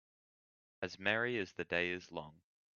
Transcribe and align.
As 0.81 0.97
merry 0.97 1.37
as 1.37 1.53
the 1.53 1.63
day 1.63 1.91
is 1.91 2.11
long 2.11 2.41